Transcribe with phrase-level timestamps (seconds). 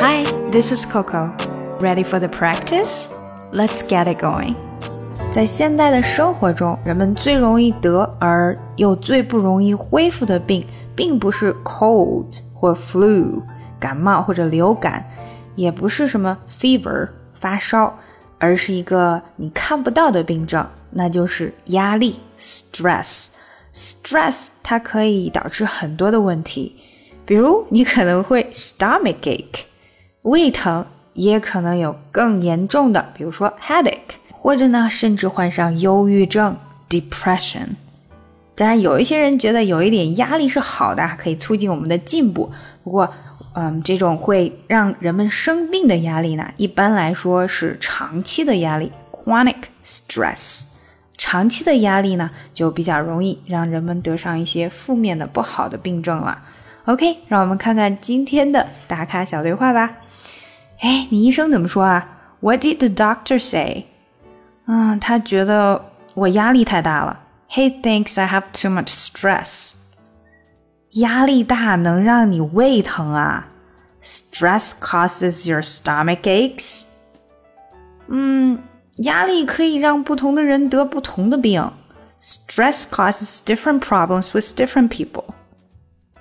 [0.00, 1.32] Hi, this is Coco.
[1.80, 3.08] Ready for the practice?
[3.52, 4.54] Let's get it going.
[5.30, 13.42] 在现代的生活中，人们最容易得而又最不容易恢复的病，并不是 cold 或 flu
[13.78, 15.04] 感冒或者流感，
[15.54, 17.98] 也不是什么 fever 发烧，
[18.38, 26.76] 而是一个你看不到的病症，那就是压力 stress。stress 它可以导致很多的问题，
[27.26, 29.64] 比如你可能会 stomach ache，
[30.23, 36.55] 胃疼，也可能有更严重的，比如说 headache，或者呢，甚至患上忧郁症
[36.89, 37.69] depression。
[38.53, 42.51] 当然，有一些人觉得有一点压力是好的，可以促进我们的进步。
[42.83, 43.11] 不过，
[43.53, 50.65] 嗯，这种会让人们生病的压力呢，一般来说是长期的压力 chronic stress。
[51.17, 56.43] 长期的压力呢，就比较容易让人们得上一些负面的、不好的病症了。
[56.84, 59.98] OK，让我们看看今天的打卡小对话吧。
[60.80, 62.08] 哎，你医生怎么说啊？
[62.40, 63.86] What did the doctor say？
[64.66, 67.20] 嗯，他觉得我压力太大了。
[67.50, 69.76] He thinks I have too much stress。
[70.92, 73.48] 压力大能让你胃疼啊？
[74.02, 76.86] Stress causes your stomach aches。
[78.08, 78.62] 嗯。
[79.00, 81.70] 压力可以让不同的人得不同的病。
[82.18, 85.24] Stress causes different problems with different people.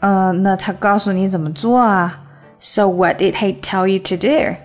[0.00, 2.20] 呃，那他告诉你怎么做啊？
[2.58, 4.56] So what did he tell you to do?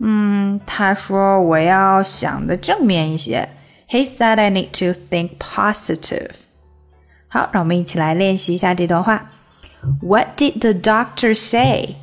[0.00, 3.48] 嗯，他说我要想的正面一些。
[3.88, 6.30] He said I need to think positive.
[7.28, 9.30] 好，让我们一起来练习一下这段话。
[10.02, 11.96] What did the doctor say?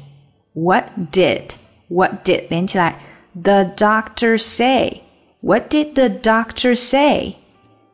[0.54, 1.52] What did?
[1.88, 3.00] What did 连起来。
[3.34, 5.02] The doctor say.
[5.42, 7.36] What did the doctor say?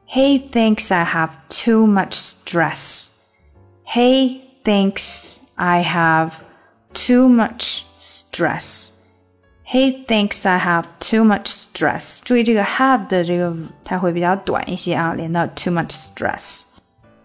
[0.07, 3.09] He thinks I have too much stress.
[3.85, 6.43] He thinks I have
[6.93, 8.97] too much stress.
[9.63, 12.21] He thinks I have too much stress.
[12.23, 16.65] 注意这个 have 的这个它会比较短一些啊，连到 too much stress.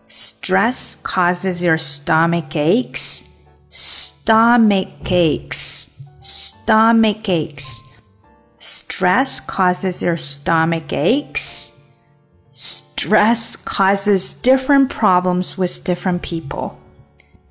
[0.08, 3.24] Stress causes your stomach aches.
[3.70, 5.98] Stomach aches.
[6.22, 7.82] Stomach aches.
[8.60, 11.72] Stress causes your stomach aches.
[12.52, 16.78] Stress causes different problems with different people.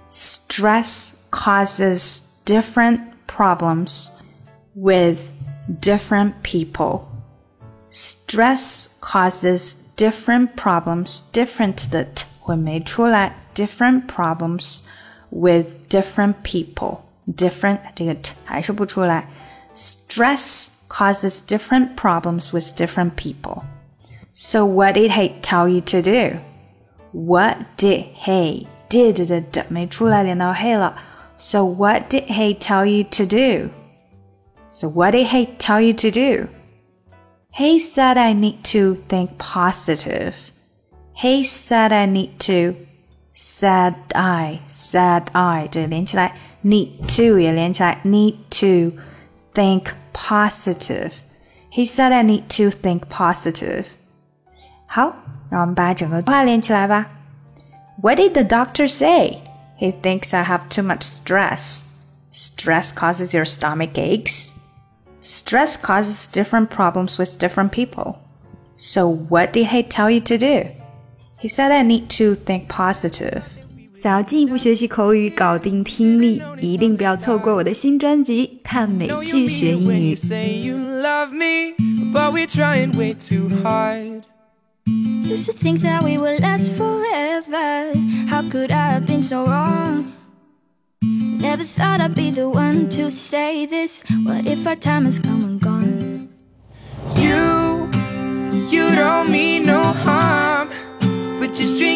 [0.09, 4.11] Stress causes different problems
[4.75, 5.31] with
[5.79, 7.07] different people.
[7.89, 14.83] Stress causes different problems, different 的 t 会没出来 different problems
[15.29, 16.99] with different people.
[17.27, 19.27] Different 这个 t 还是不出来。
[19.75, 23.63] Stress causes different problems with different people.
[24.33, 26.39] So what did he tell you to do?
[27.11, 30.95] What did he did 的的没出来连到 he 了。
[31.37, 33.69] So what did he tell you to do?
[34.69, 36.47] So what did he tell you to do?
[37.51, 40.33] He said I need to think positive.
[41.13, 42.75] He said I need to.
[43.33, 44.61] Said I.
[44.69, 45.67] Said I.
[45.69, 48.97] 这连起来，need to 也连起来，need to
[49.53, 51.11] think positive.
[51.71, 53.85] He said I need to think positive.
[54.87, 55.13] 好，
[55.49, 57.09] 让我们把整个话连起来吧。
[58.01, 59.41] What did the doctor say?
[59.77, 61.91] He thinks I have too much stress.
[62.31, 64.51] Stress causes your stomach aches.
[65.21, 68.17] Stress causes different problems with different people.
[68.75, 70.65] So what did he tell you to do?
[71.39, 73.41] He said I need to think positive.
[73.93, 80.13] 想要进一步学习口语，搞定听力，一定不要错过我的新专辑《看美剧学英语》。
[84.86, 87.92] Used to think that we would last forever.
[88.28, 90.12] How could I have been so wrong?
[91.02, 94.04] Never thought I'd be the one to say this.
[94.24, 96.28] What if our time has come and gone?
[97.16, 97.90] You,
[98.70, 100.68] you don't mean no harm,
[101.38, 101.89] but you're stringing